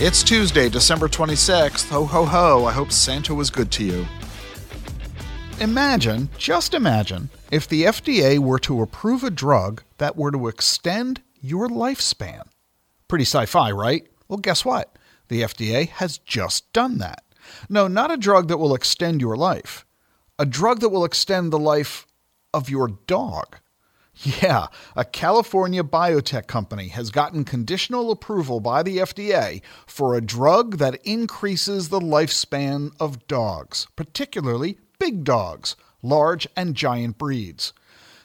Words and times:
It's 0.00 0.22
Tuesday, 0.22 0.68
December 0.68 1.08
26th. 1.08 1.88
Ho, 1.88 2.04
ho, 2.04 2.24
ho. 2.24 2.64
I 2.64 2.70
hope 2.70 2.92
Santa 2.92 3.34
was 3.34 3.50
good 3.50 3.72
to 3.72 3.84
you. 3.84 4.06
Imagine, 5.58 6.28
just 6.38 6.72
imagine, 6.72 7.30
if 7.50 7.66
the 7.66 7.82
FDA 7.82 8.38
were 8.38 8.60
to 8.60 8.80
approve 8.80 9.24
a 9.24 9.30
drug 9.30 9.82
that 9.96 10.16
were 10.16 10.30
to 10.30 10.46
extend 10.46 11.20
your 11.40 11.68
lifespan. 11.68 12.42
Pretty 13.08 13.24
sci 13.24 13.46
fi, 13.46 13.72
right? 13.72 14.06
Well, 14.28 14.38
guess 14.38 14.64
what? 14.64 14.96
The 15.26 15.42
FDA 15.42 15.88
has 15.88 16.18
just 16.18 16.72
done 16.72 16.98
that. 16.98 17.24
No, 17.68 17.88
not 17.88 18.12
a 18.12 18.16
drug 18.16 18.46
that 18.48 18.58
will 18.58 18.76
extend 18.76 19.20
your 19.20 19.36
life, 19.36 19.84
a 20.38 20.46
drug 20.46 20.78
that 20.78 20.90
will 20.90 21.04
extend 21.04 21.52
the 21.52 21.58
life 21.58 22.06
of 22.54 22.70
your 22.70 22.86
dog. 23.08 23.56
Yeah, 24.22 24.66
a 24.96 25.04
California 25.04 25.84
biotech 25.84 26.48
company 26.48 26.88
has 26.88 27.10
gotten 27.10 27.44
conditional 27.44 28.10
approval 28.10 28.58
by 28.58 28.82
the 28.82 28.98
FDA 28.98 29.62
for 29.86 30.14
a 30.14 30.20
drug 30.20 30.78
that 30.78 31.00
increases 31.06 31.88
the 31.88 32.00
lifespan 32.00 32.90
of 32.98 33.28
dogs, 33.28 33.86
particularly 33.94 34.78
big 34.98 35.22
dogs, 35.22 35.76
large 36.02 36.48
and 36.56 36.74
giant 36.74 37.16
breeds. 37.16 37.72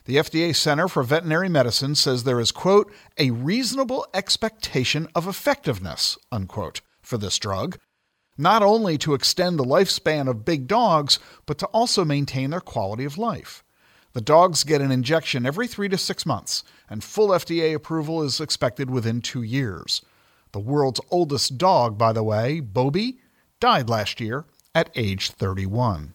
The 0.06 0.16
FDA 0.16 0.54
Center 0.54 0.88
for 0.88 1.02
Veterinary 1.04 1.48
Medicine 1.48 1.94
says 1.94 2.24
there 2.24 2.40
is, 2.40 2.50
quote, 2.50 2.92
a 3.16 3.30
reasonable 3.30 4.06
expectation 4.12 5.08
of 5.14 5.28
effectiveness, 5.28 6.18
unquote, 6.32 6.80
for 7.02 7.18
this 7.18 7.38
drug, 7.38 7.78
not 8.36 8.62
only 8.62 8.98
to 8.98 9.14
extend 9.14 9.58
the 9.58 9.64
lifespan 9.64 10.28
of 10.28 10.44
big 10.44 10.66
dogs, 10.66 11.20
but 11.46 11.56
to 11.58 11.66
also 11.66 12.04
maintain 12.04 12.50
their 12.50 12.60
quality 12.60 13.04
of 13.04 13.16
life. 13.16 13.63
The 14.14 14.20
dogs 14.20 14.62
get 14.62 14.80
an 14.80 14.92
injection 14.92 15.44
every 15.44 15.66
three 15.66 15.88
to 15.88 15.98
six 15.98 16.24
months, 16.24 16.62
and 16.88 17.02
full 17.02 17.30
FDA 17.30 17.74
approval 17.74 18.22
is 18.22 18.40
expected 18.40 18.88
within 18.88 19.20
two 19.20 19.42
years. 19.42 20.02
The 20.52 20.60
world's 20.60 21.00
oldest 21.10 21.58
dog, 21.58 21.98
by 21.98 22.12
the 22.12 22.22
way, 22.22 22.60
Bobby, 22.60 23.18
died 23.58 23.88
last 23.88 24.20
year 24.20 24.44
at 24.72 24.88
age 24.94 25.32
31. 25.32 26.14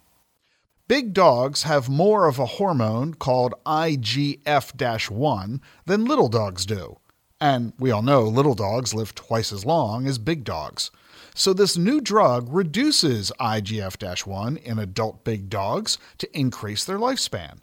Big 0.88 1.14
dogs 1.14 1.64
have 1.64 1.90
more 1.90 2.26
of 2.26 2.40
a 2.40 2.46
hormone 2.46 3.16
called 3.16 3.54
IGF 3.66 5.10
1 5.12 5.62
than 5.86 6.06
little 6.06 6.30
dogs 6.30 6.66
do. 6.66 7.00
And 7.42 7.74
we 7.78 7.92
all 7.92 8.02
know 8.02 8.24
little 8.24 8.56
dogs 8.56 8.94
live 8.94 9.14
twice 9.14 9.52
as 9.52 9.66
long 9.66 10.08
as 10.08 10.18
big 10.18 10.46
dogs. 10.46 10.90
So, 11.36 11.52
this 11.52 11.78
new 11.78 12.00
drug 12.00 12.48
reduces 12.50 13.34
IGF 13.42 14.26
1 14.26 14.58
in 14.58 14.80
adult 14.80 15.26
big 15.26 15.50
dogs 15.50 15.98
to 16.18 16.38
increase 16.38 16.86
their 16.86 16.98
lifespan. 16.98 17.60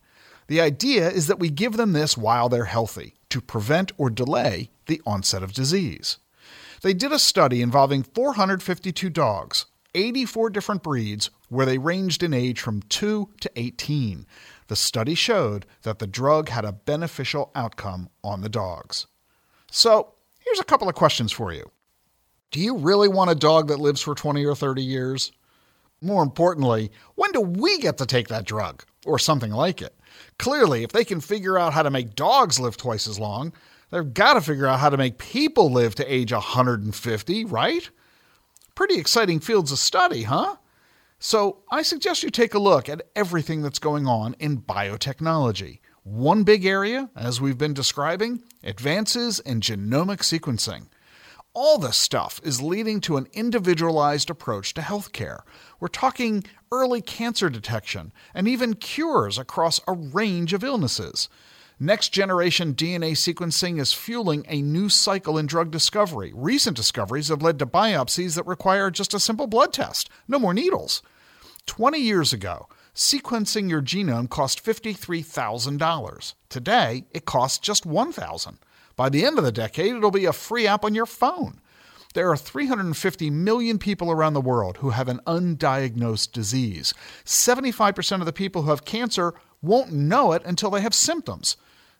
The 0.48 0.60
idea 0.60 1.08
is 1.08 1.26
that 1.26 1.38
we 1.38 1.50
give 1.50 1.76
them 1.76 1.92
this 1.92 2.16
while 2.16 2.48
they're 2.48 2.66
healthy 2.66 3.14
to 3.30 3.40
prevent 3.40 3.92
or 3.98 4.10
delay 4.10 4.70
the 4.86 5.02
onset 5.04 5.42
of 5.42 5.52
disease. 5.52 6.18
They 6.82 6.94
did 6.94 7.12
a 7.12 7.18
study 7.18 7.62
involving 7.62 8.02
452 8.02 9.10
dogs, 9.10 9.66
84 9.94 10.50
different 10.50 10.82
breeds, 10.82 11.30
where 11.48 11.66
they 11.66 11.78
ranged 11.78 12.22
in 12.22 12.34
age 12.34 12.60
from 12.60 12.82
2 12.82 13.30
to 13.40 13.50
18. 13.56 14.26
The 14.68 14.76
study 14.76 15.14
showed 15.14 15.66
that 15.82 15.98
the 15.98 16.06
drug 16.06 16.48
had 16.48 16.64
a 16.64 16.72
beneficial 16.72 17.50
outcome 17.54 18.10
on 18.22 18.40
the 18.40 18.48
dogs. 18.48 19.06
So, 19.70 20.14
here's 20.40 20.60
a 20.60 20.64
couple 20.64 20.88
of 20.88 20.94
questions 20.94 21.32
for 21.32 21.52
you. 21.52 21.70
Do 22.50 22.60
you 22.60 22.76
really 22.76 23.08
want 23.08 23.30
a 23.30 23.34
dog 23.34 23.68
that 23.68 23.80
lives 23.80 24.00
for 24.00 24.14
20 24.14 24.44
or 24.44 24.54
30 24.54 24.82
years? 24.82 25.32
More 26.00 26.22
importantly, 26.22 26.90
when 27.14 27.32
do 27.32 27.40
we 27.40 27.78
get 27.78 27.98
to 27.98 28.06
take 28.06 28.28
that 28.28 28.44
drug 28.44 28.84
or 29.04 29.18
something 29.18 29.50
like 29.50 29.82
it? 29.82 29.94
Clearly, 30.38 30.82
if 30.82 30.92
they 30.92 31.04
can 31.04 31.20
figure 31.20 31.58
out 31.58 31.72
how 31.72 31.82
to 31.82 31.90
make 31.90 32.14
dogs 32.14 32.60
live 32.60 32.76
twice 32.76 33.06
as 33.06 33.18
long, 33.18 33.52
they've 33.90 34.14
got 34.14 34.34
to 34.34 34.40
figure 34.40 34.66
out 34.66 34.80
how 34.80 34.90
to 34.90 34.96
make 34.96 35.18
people 35.18 35.70
live 35.70 35.94
to 35.96 36.12
age 36.12 36.32
150, 36.32 37.44
right? 37.44 37.90
Pretty 38.74 38.98
exciting 38.98 39.40
fields 39.40 39.72
of 39.72 39.78
study, 39.78 40.24
huh? 40.24 40.56
So, 41.18 41.62
I 41.70 41.82
suggest 41.82 42.22
you 42.22 42.30
take 42.30 42.52
a 42.52 42.58
look 42.58 42.88
at 42.88 43.02
everything 43.16 43.62
that's 43.62 43.78
going 43.78 44.06
on 44.06 44.34
in 44.38 44.60
biotechnology. 44.60 45.80
One 46.02 46.44
big 46.44 46.64
area, 46.64 47.10
as 47.16 47.40
we've 47.40 47.58
been 47.58 47.74
describing, 47.74 48.42
advances 48.62 49.40
in 49.40 49.60
genomic 49.60 50.18
sequencing. 50.18 50.88
All 51.58 51.78
this 51.78 51.96
stuff 51.96 52.38
is 52.44 52.60
leading 52.60 53.00
to 53.00 53.16
an 53.16 53.28
individualized 53.32 54.28
approach 54.28 54.74
to 54.74 54.82
healthcare. 54.82 55.40
We're 55.80 55.88
talking 55.88 56.44
early 56.70 57.00
cancer 57.00 57.48
detection 57.48 58.12
and 58.34 58.46
even 58.46 58.74
cures 58.74 59.38
across 59.38 59.80
a 59.88 59.94
range 59.94 60.52
of 60.52 60.62
illnesses. 60.62 61.30
Next 61.80 62.10
generation 62.10 62.74
DNA 62.74 63.12
sequencing 63.12 63.80
is 63.80 63.94
fueling 63.94 64.44
a 64.48 64.60
new 64.60 64.90
cycle 64.90 65.38
in 65.38 65.46
drug 65.46 65.70
discovery. 65.70 66.30
Recent 66.34 66.76
discoveries 66.76 67.28
have 67.28 67.40
led 67.40 67.58
to 67.60 67.66
biopsies 67.66 68.34
that 68.34 68.44
require 68.44 68.90
just 68.90 69.14
a 69.14 69.18
simple 69.18 69.46
blood 69.46 69.72
test, 69.72 70.10
no 70.28 70.38
more 70.38 70.52
needles. 70.52 71.00
20 71.64 71.98
years 71.98 72.34
ago, 72.34 72.68
sequencing 72.94 73.70
your 73.70 73.80
genome 73.80 74.28
cost 74.28 74.62
$53,000. 74.62 76.34
Today, 76.50 77.06
it 77.12 77.24
costs 77.24 77.58
just 77.58 77.88
$1,000. 77.88 78.56
By 78.96 79.10
the 79.10 79.24
end 79.24 79.38
of 79.38 79.44
the 79.44 79.52
decade, 79.52 79.94
it'll 79.94 80.10
be 80.10 80.24
a 80.24 80.32
free 80.32 80.66
app 80.66 80.84
on 80.84 80.94
your 80.94 81.06
phone. 81.06 81.60
There 82.14 82.30
are 82.30 82.36
350 82.36 83.28
million 83.28 83.78
people 83.78 84.10
around 84.10 84.32
the 84.32 84.40
world 84.40 84.78
who 84.78 84.90
have 84.90 85.08
an 85.08 85.20
undiagnosed 85.26 86.32
disease. 86.32 86.94
75% 87.26 88.20
of 88.20 88.24
the 88.24 88.32
people 88.32 88.62
who 88.62 88.70
have 88.70 88.86
cancer 88.86 89.34
won't 89.60 89.92
know 89.92 90.32
it 90.32 90.42
until 90.46 90.70
they 90.70 90.80
have 90.80 90.94
symptoms. 90.94 91.58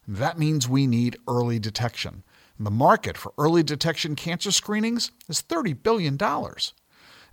That 0.09 0.39
means 0.39 0.69
we 0.69 0.87
need 0.87 1.19
early 1.29 1.59
detection. 1.59 2.23
The 2.59 2.71
market 2.71 3.19
for 3.19 3.35
early 3.37 3.63
detection 3.63 4.17
cancer 4.17 4.51
screenings 4.51 5.11
is 5.29 5.43
$30 5.43 5.83
billion. 5.83 6.19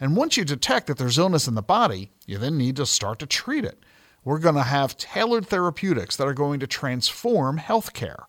And 0.02 0.18
once 0.18 0.36
you 0.36 0.44
detect 0.44 0.88
that 0.88 0.98
there's 0.98 1.18
illness 1.18 1.48
in 1.48 1.56
the 1.56 1.62
body, 1.62 2.12
you 2.26 2.38
then 2.38 2.58
need 2.58 2.76
to 2.76 2.86
start 2.86 3.20
to 3.20 3.26
treat 3.26 3.64
it. 3.64 3.82
We're 4.26 4.40
going 4.40 4.56
to 4.56 4.64
have 4.64 4.98
tailored 4.98 5.48
therapeutics 5.48 6.18
that 6.18 6.28
are 6.28 6.34
going 6.34 6.60
to 6.60 6.68
transform 6.68 7.60
healthcare. 7.60 8.26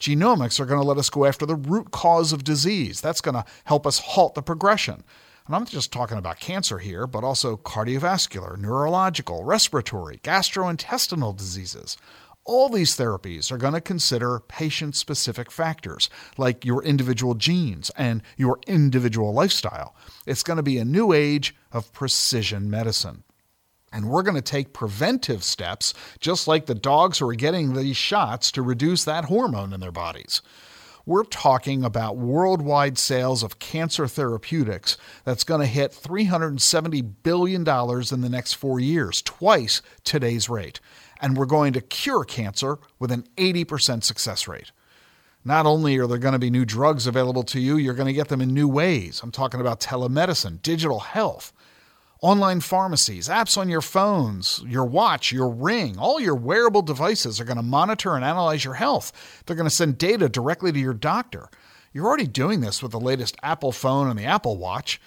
Genomics 0.00 0.58
are 0.58 0.64
going 0.64 0.80
to 0.80 0.86
let 0.86 0.96
us 0.96 1.10
go 1.10 1.26
after 1.26 1.44
the 1.44 1.54
root 1.54 1.90
cause 1.90 2.32
of 2.32 2.42
disease. 2.42 3.02
That's 3.02 3.20
going 3.20 3.34
to 3.34 3.44
help 3.64 3.86
us 3.86 3.98
halt 3.98 4.34
the 4.34 4.42
progression. 4.42 5.04
And 5.46 5.54
I'm 5.54 5.62
not 5.62 5.68
just 5.68 5.92
talking 5.92 6.16
about 6.16 6.40
cancer 6.40 6.78
here, 6.78 7.06
but 7.06 7.22
also 7.22 7.58
cardiovascular, 7.58 8.56
neurological, 8.56 9.44
respiratory, 9.44 10.18
gastrointestinal 10.22 11.36
diseases. 11.36 11.98
All 12.44 12.70
these 12.70 12.96
therapies 12.96 13.52
are 13.52 13.58
going 13.58 13.74
to 13.74 13.80
consider 13.82 14.40
patient 14.40 14.96
specific 14.96 15.50
factors 15.50 16.08
like 16.38 16.64
your 16.64 16.82
individual 16.82 17.34
genes 17.34 17.90
and 17.98 18.22
your 18.38 18.58
individual 18.66 19.34
lifestyle. 19.34 19.94
It's 20.26 20.42
going 20.42 20.56
to 20.56 20.62
be 20.62 20.78
a 20.78 20.84
new 20.84 21.12
age 21.12 21.54
of 21.72 21.92
precision 21.92 22.70
medicine. 22.70 23.24
And 23.92 24.08
we're 24.08 24.22
going 24.22 24.36
to 24.36 24.42
take 24.42 24.72
preventive 24.72 25.42
steps, 25.42 25.94
just 26.20 26.46
like 26.46 26.66
the 26.66 26.74
dogs 26.74 27.18
who 27.18 27.28
are 27.28 27.34
getting 27.34 27.74
these 27.74 27.96
shots 27.96 28.52
to 28.52 28.62
reduce 28.62 29.04
that 29.04 29.24
hormone 29.26 29.72
in 29.72 29.80
their 29.80 29.90
bodies. 29.90 30.42
We're 31.06 31.24
talking 31.24 31.82
about 31.82 32.18
worldwide 32.18 32.98
sales 32.98 33.42
of 33.42 33.58
cancer 33.58 34.06
therapeutics 34.06 34.96
that's 35.24 35.44
going 35.44 35.60
to 35.60 35.66
hit 35.66 35.92
$370 35.92 37.14
billion 37.22 37.62
in 37.62 38.20
the 38.20 38.28
next 38.30 38.54
four 38.54 38.78
years, 38.78 39.22
twice 39.22 39.82
today's 40.04 40.48
rate. 40.48 40.78
And 41.20 41.36
we're 41.36 41.46
going 41.46 41.72
to 41.72 41.80
cure 41.80 42.24
cancer 42.24 42.78
with 42.98 43.10
an 43.10 43.24
80% 43.36 44.04
success 44.04 44.46
rate. 44.46 44.70
Not 45.44 45.66
only 45.66 45.96
are 45.96 46.06
there 46.06 46.18
going 46.18 46.32
to 46.32 46.38
be 46.38 46.50
new 46.50 46.66
drugs 46.66 47.06
available 47.06 47.42
to 47.44 47.60
you, 47.60 47.76
you're 47.76 47.94
going 47.94 48.06
to 48.06 48.12
get 48.12 48.28
them 48.28 48.42
in 48.42 48.52
new 48.52 48.68
ways. 48.68 49.20
I'm 49.22 49.32
talking 49.32 49.60
about 49.60 49.80
telemedicine, 49.80 50.60
digital 50.62 51.00
health 51.00 51.52
online 52.22 52.60
pharmacies, 52.60 53.28
apps 53.28 53.56
on 53.56 53.68
your 53.68 53.80
phones, 53.80 54.62
your 54.66 54.84
watch, 54.84 55.32
your 55.32 55.48
ring, 55.48 55.96
all 55.98 56.20
your 56.20 56.34
wearable 56.34 56.82
devices 56.82 57.40
are 57.40 57.44
going 57.44 57.56
to 57.56 57.62
monitor 57.62 58.14
and 58.14 58.24
analyze 58.24 58.64
your 58.64 58.74
health. 58.74 59.42
They're 59.46 59.56
going 59.56 59.68
to 59.68 59.74
send 59.74 59.98
data 59.98 60.28
directly 60.28 60.70
to 60.72 60.78
your 60.78 60.94
doctor. 60.94 61.48
You're 61.92 62.06
already 62.06 62.26
doing 62.26 62.60
this 62.60 62.82
with 62.82 62.92
the 62.92 63.00
latest 63.00 63.36
Apple 63.42 63.72
phone 63.72 64.08
and 64.08 64.18
the 64.18 64.24
Apple 64.24 64.58
Watch. 64.58 65.00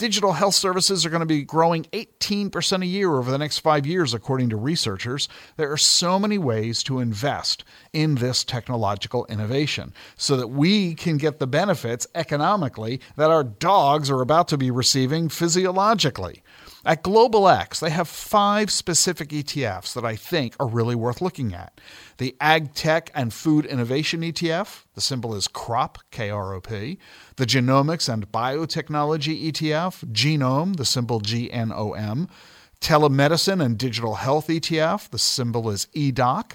Digital 0.00 0.32
health 0.32 0.54
services 0.54 1.04
are 1.04 1.10
going 1.10 1.20
to 1.20 1.26
be 1.26 1.42
growing 1.42 1.84
18% 1.92 2.82
a 2.82 2.86
year 2.86 3.16
over 3.16 3.30
the 3.30 3.36
next 3.36 3.58
five 3.58 3.84
years, 3.84 4.14
according 4.14 4.48
to 4.48 4.56
researchers. 4.56 5.28
There 5.58 5.70
are 5.70 5.76
so 5.76 6.18
many 6.18 6.38
ways 6.38 6.82
to 6.84 7.00
invest 7.00 7.64
in 7.92 8.14
this 8.14 8.42
technological 8.42 9.26
innovation 9.26 9.92
so 10.16 10.38
that 10.38 10.48
we 10.48 10.94
can 10.94 11.18
get 11.18 11.38
the 11.38 11.46
benefits 11.46 12.06
economically 12.14 13.02
that 13.16 13.30
our 13.30 13.44
dogs 13.44 14.10
are 14.10 14.22
about 14.22 14.48
to 14.48 14.56
be 14.56 14.70
receiving 14.70 15.28
physiologically. 15.28 16.42
At 16.84 17.02
Global 17.02 17.46
X, 17.46 17.78
they 17.80 17.90
have 17.90 18.08
five 18.08 18.70
specific 18.70 19.28
ETFs 19.28 19.92
that 19.92 20.04
I 20.04 20.16
think 20.16 20.54
are 20.58 20.66
really 20.66 20.94
worth 20.94 21.20
looking 21.20 21.52
at. 21.52 21.78
The 22.16 22.34
Ag 22.40 22.72
Tech 22.72 23.10
and 23.14 23.34
Food 23.34 23.66
Innovation 23.66 24.22
ETF, 24.22 24.84
the 24.94 25.02
symbol 25.02 25.34
is 25.34 25.46
KROP, 25.46 25.96
K 26.10 26.30
R 26.30 26.54
O 26.54 26.60
P. 26.60 26.98
The 27.36 27.44
Genomics 27.44 28.10
and 28.10 28.32
Biotechnology 28.32 29.52
ETF, 29.52 30.06
Genome, 30.12 30.76
the 30.76 30.86
symbol 30.86 31.20
G 31.20 31.52
N 31.52 31.70
O 31.74 31.92
M. 31.92 32.28
Telemedicine 32.80 33.62
and 33.62 33.76
Digital 33.76 34.14
Health 34.14 34.48
ETF, 34.48 35.10
the 35.10 35.18
symbol 35.18 35.68
is 35.68 35.86
EDOC. 35.94 36.52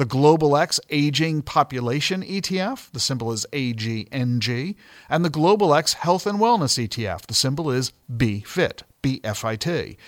The 0.00 0.06
Global 0.06 0.56
X 0.56 0.80
Aging 0.88 1.42
Population 1.42 2.22
ETF, 2.22 2.90
the 2.90 2.98
symbol 2.98 3.32
is 3.32 3.44
AGNG, 3.52 4.74
and 5.10 5.22
the 5.22 5.28
Global 5.28 5.74
X 5.74 5.92
Health 5.92 6.26
and 6.26 6.38
Wellness 6.38 6.78
ETF, 6.82 7.26
the 7.26 7.34
symbol 7.34 7.70
is 7.70 7.92
BFIT, 8.10 8.80
BFIT. 9.02 9.98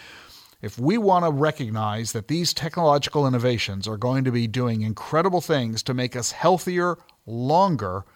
If 0.63 0.79
we 0.79 0.97
want 0.97 1.27
to 1.27 1.31
recognize 1.31 2.13
that 2.13 2.29
these 2.29 2.55
technological 2.55 3.27
innovations 3.27 3.87
are 3.87 3.99
going 3.99 4.25
to 4.25 4.33
be 4.33 4.47
doing 4.47 4.81
incredible 4.81 5.43
things 5.43 5.83
to 5.83 5.93
make 5.93 6.17
us 6.17 6.33
healthier 6.33 6.97
longer, 7.27 8.07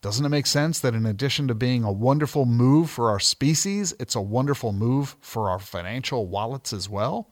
doesn't 0.00 0.24
it 0.24 0.30
make 0.30 0.46
sense 0.46 0.80
that 0.80 0.94
in 0.94 1.04
addition 1.04 1.46
to 1.48 1.54
being 1.54 1.84
a 1.84 1.92
wonderful 1.92 2.46
move 2.46 2.88
for 2.88 3.10
our 3.10 3.20
species, 3.20 3.92
it's 4.00 4.14
a 4.14 4.22
wonderful 4.22 4.72
move 4.72 5.14
for 5.20 5.50
our 5.50 5.58
financial 5.58 6.26
wallets 6.26 6.72
as 6.72 6.88
well? 6.88 7.28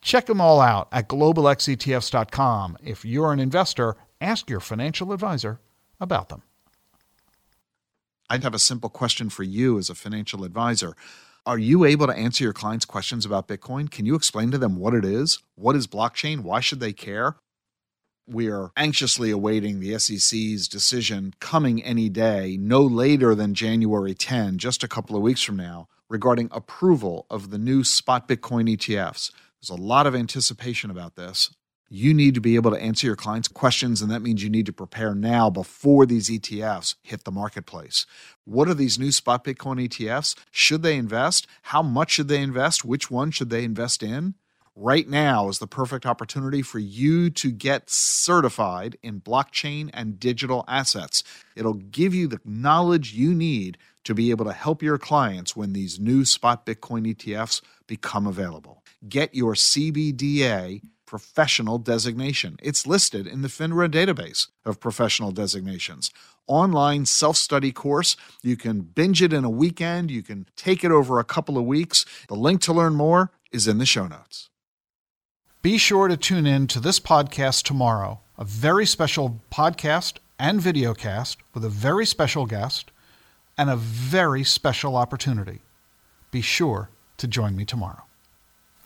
Check 0.00 0.26
them 0.26 0.40
all 0.40 0.60
out 0.60 0.88
at 0.92 1.08
globalxetfs.com. 1.08 2.78
If 2.82 3.04
you're 3.04 3.32
an 3.32 3.40
investor, 3.40 3.96
ask 4.20 4.48
your 4.48 4.60
financial 4.60 5.12
advisor 5.12 5.60
about 6.00 6.28
them. 6.28 6.42
I'd 8.30 8.44
have 8.44 8.54
a 8.54 8.58
simple 8.58 8.90
question 8.90 9.30
for 9.30 9.42
you 9.42 9.78
as 9.78 9.88
a 9.88 9.94
financial 9.94 10.44
advisor. 10.44 10.94
Are 11.46 11.58
you 11.58 11.86
able 11.86 12.06
to 12.06 12.12
answer 12.12 12.44
your 12.44 12.52
clients' 12.52 12.84
questions 12.84 13.24
about 13.24 13.48
Bitcoin? 13.48 13.90
Can 13.90 14.04
you 14.04 14.14
explain 14.14 14.50
to 14.50 14.58
them 14.58 14.76
what 14.76 14.92
it 14.92 15.04
is? 15.04 15.38
What 15.54 15.76
is 15.76 15.86
blockchain? 15.86 16.40
Why 16.40 16.60
should 16.60 16.80
they 16.80 16.92
care? 16.92 17.36
We 18.26 18.50
are 18.50 18.70
anxiously 18.76 19.30
awaiting 19.30 19.80
the 19.80 19.98
SEC's 19.98 20.68
decision 20.68 21.32
coming 21.40 21.82
any 21.82 22.10
day, 22.10 22.58
no 22.60 22.82
later 22.82 23.34
than 23.34 23.54
January 23.54 24.12
10, 24.12 24.58
just 24.58 24.84
a 24.84 24.88
couple 24.88 25.16
of 25.16 25.22
weeks 25.22 25.42
from 25.42 25.56
now, 25.56 25.88
regarding 26.10 26.50
approval 26.52 27.24
of 27.30 27.48
the 27.48 27.56
new 27.56 27.82
spot 27.82 28.28
Bitcoin 28.28 28.68
ETFs. 28.76 29.30
There's 29.60 29.76
a 29.76 29.82
lot 29.82 30.06
of 30.06 30.14
anticipation 30.14 30.90
about 30.90 31.16
this. 31.16 31.50
You 31.90 32.12
need 32.12 32.34
to 32.34 32.40
be 32.40 32.54
able 32.54 32.70
to 32.70 32.80
answer 32.80 33.06
your 33.06 33.16
clients' 33.16 33.48
questions, 33.48 34.02
and 34.02 34.10
that 34.10 34.20
means 34.20 34.42
you 34.42 34.50
need 34.50 34.66
to 34.66 34.72
prepare 34.72 35.14
now 35.14 35.48
before 35.48 36.04
these 36.04 36.28
ETFs 36.28 36.96
hit 37.02 37.24
the 37.24 37.32
marketplace. 37.32 38.04
What 38.44 38.68
are 38.68 38.74
these 38.74 38.98
new 38.98 39.10
spot 39.10 39.42
Bitcoin 39.42 39.88
ETFs? 39.88 40.36
Should 40.50 40.82
they 40.82 40.96
invest? 40.96 41.46
How 41.62 41.82
much 41.82 42.10
should 42.10 42.28
they 42.28 42.42
invest? 42.42 42.84
Which 42.84 43.10
one 43.10 43.30
should 43.30 43.48
they 43.48 43.64
invest 43.64 44.02
in? 44.02 44.34
Right 44.76 45.08
now 45.08 45.48
is 45.48 45.58
the 45.58 45.66
perfect 45.66 46.06
opportunity 46.06 46.62
for 46.62 46.78
you 46.78 47.30
to 47.30 47.50
get 47.50 47.90
certified 47.90 48.96
in 49.02 49.20
blockchain 49.20 49.90
and 49.92 50.20
digital 50.20 50.64
assets. 50.68 51.24
It'll 51.56 51.74
give 51.74 52.14
you 52.14 52.28
the 52.28 52.40
knowledge 52.44 53.14
you 53.14 53.34
need 53.34 53.76
to 54.04 54.14
be 54.14 54.30
able 54.30 54.44
to 54.44 54.52
help 54.52 54.82
your 54.82 54.98
clients 54.98 55.56
when 55.56 55.72
these 55.72 55.98
new 55.98 56.24
spot 56.24 56.64
Bitcoin 56.64 57.12
ETFs 57.12 57.60
become 57.88 58.26
available. 58.26 58.77
Get 59.06 59.34
your 59.34 59.54
CBDA 59.54 60.82
professional 61.06 61.78
designation. 61.78 62.58
It's 62.62 62.86
listed 62.86 63.26
in 63.26 63.42
the 63.42 63.48
FINRA 63.48 63.88
database 63.88 64.48
of 64.64 64.80
professional 64.80 65.30
designations. 65.30 66.10
Online 66.46 67.06
self 67.06 67.36
study 67.36 67.72
course. 67.72 68.16
You 68.42 68.56
can 68.56 68.80
binge 68.80 69.22
it 69.22 69.32
in 69.32 69.44
a 69.44 69.50
weekend, 69.50 70.10
you 70.10 70.22
can 70.22 70.46
take 70.56 70.82
it 70.82 70.90
over 70.90 71.18
a 71.18 71.24
couple 71.24 71.56
of 71.56 71.64
weeks. 71.64 72.04
The 72.28 72.34
link 72.34 72.60
to 72.62 72.72
learn 72.72 72.94
more 72.94 73.30
is 73.52 73.68
in 73.68 73.78
the 73.78 73.86
show 73.86 74.06
notes. 74.06 74.50
Be 75.62 75.78
sure 75.78 76.08
to 76.08 76.16
tune 76.16 76.46
in 76.46 76.66
to 76.68 76.80
this 76.80 77.00
podcast 77.00 77.62
tomorrow, 77.62 78.20
a 78.36 78.44
very 78.44 78.84
special 78.84 79.40
podcast 79.50 80.18
and 80.38 80.60
video 80.60 80.92
cast 80.92 81.38
with 81.54 81.64
a 81.64 81.68
very 81.68 82.04
special 82.04 82.46
guest 82.46 82.90
and 83.56 83.70
a 83.70 83.76
very 83.76 84.44
special 84.44 84.96
opportunity. 84.96 85.60
Be 86.30 86.40
sure 86.40 86.90
to 87.16 87.26
join 87.26 87.56
me 87.56 87.64
tomorrow. 87.64 88.07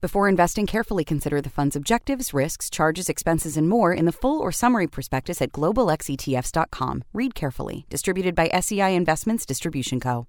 Before 0.00 0.30
investing, 0.30 0.66
carefully 0.66 1.04
consider 1.04 1.42
the 1.42 1.50
fund's 1.50 1.76
objectives, 1.76 2.32
risks, 2.32 2.70
charges, 2.70 3.10
expenses, 3.10 3.58
and 3.58 3.68
more 3.68 3.92
in 3.92 4.06
the 4.06 4.12
full 4.12 4.40
or 4.40 4.50
summary 4.50 4.86
prospectus 4.86 5.42
at 5.42 5.52
globalxetfs.com. 5.52 7.04
Read 7.12 7.34
carefully. 7.34 7.84
Distributed 7.90 8.34
by 8.34 8.48
SEI 8.48 8.94
Investments 8.94 9.44
Distribution 9.44 10.00
Co. 10.00 10.26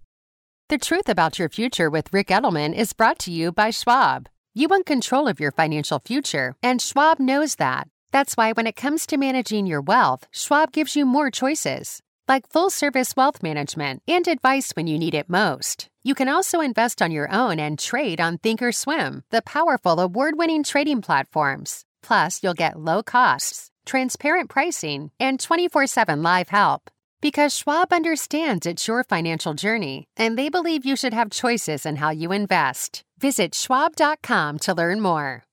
The 0.67 0.77
truth 0.77 1.07
about 1.07 1.39
your 1.39 1.47
future 1.47 1.89
with 1.89 2.11
Ric 2.11 2.27
Edelman 2.27 2.75
is 2.75 2.91
brought 2.91 3.19
to 3.19 3.31
you 3.31 3.53
by 3.53 3.69
Schwab. 3.69 4.27
You 4.53 4.67
want 4.67 4.85
control 4.85 5.29
of 5.29 5.39
your 5.39 5.51
financial 5.51 5.99
future, 5.99 6.55
and 6.61 6.81
Schwab 6.81 7.19
knows 7.19 7.55
that. 7.55 7.87
That's 8.11 8.35
why 8.35 8.51
when 8.51 8.67
it 8.67 8.75
comes 8.75 9.05
to 9.07 9.17
managing 9.17 9.67
your 9.67 9.81
wealth, 9.81 10.27
Schwab 10.31 10.73
gives 10.73 10.97
you 10.97 11.05
more 11.05 11.31
choices 11.31 12.01
like 12.31 12.51
full 12.53 12.69
service 12.69 13.13
wealth 13.17 13.43
management 13.43 14.01
and 14.07 14.25
advice 14.25 14.71
when 14.75 14.87
you 14.87 14.97
need 14.97 15.13
it 15.13 15.29
most. 15.29 15.89
You 16.01 16.15
can 16.15 16.29
also 16.29 16.61
invest 16.61 17.01
on 17.01 17.11
your 17.11 17.27
own 17.41 17.59
and 17.59 17.77
trade 17.77 18.21
on 18.21 18.37
Thinkorswim, 18.37 19.23
the 19.31 19.41
powerful 19.41 19.99
award 19.99 20.35
winning 20.37 20.63
trading 20.63 21.01
platforms. 21.01 21.83
Plus, 22.07 22.39
you'll 22.41 22.63
get 22.63 22.79
low 22.79 23.03
costs, 23.03 23.69
transparent 23.85 24.49
pricing, 24.49 25.11
and 25.19 25.39
24 25.39 25.87
7 25.87 26.23
live 26.23 26.49
help. 26.49 26.89
Because 27.21 27.55
Schwab 27.55 27.93
understands 27.93 28.65
it's 28.65 28.87
your 28.87 29.03
financial 29.03 29.53
journey, 29.53 30.07
and 30.17 30.37
they 30.37 30.49
believe 30.49 30.85
you 30.85 30.95
should 30.95 31.13
have 31.13 31.29
choices 31.41 31.85
in 31.85 31.97
how 31.97 32.11
you 32.11 32.31
invest. 32.31 33.03
Visit 33.19 33.53
schwab.com 33.53 34.57
to 34.59 34.73
learn 34.73 35.01
more. 35.01 35.43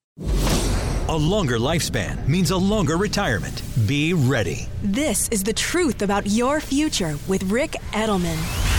A 1.10 1.16
longer 1.16 1.56
lifespan 1.56 2.28
means 2.28 2.50
a 2.50 2.56
longer 2.58 2.98
retirement. 2.98 3.62
Be 3.86 4.12
ready. 4.12 4.68
This 4.82 5.26
is 5.30 5.42
the 5.42 5.54
truth 5.54 6.02
about 6.02 6.26
your 6.26 6.60
future 6.60 7.16
with 7.26 7.44
Ric 7.44 7.70
Edelman. 7.92 8.76